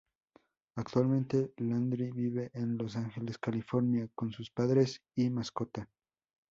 Actualmente, 0.77 1.53
Landry 1.57 2.09
vive 2.11 2.49
en 2.55 2.75
Los 2.75 2.95
Ángeles, 2.95 3.37
California 3.37 4.09
con 4.15 4.31
sus 4.31 4.49
padres 4.49 4.99
y 5.15 5.29
mascota. 5.29 5.91